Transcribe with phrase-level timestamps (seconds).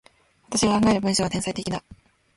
[0.49, 1.83] 私が考える文章は、天才的だ。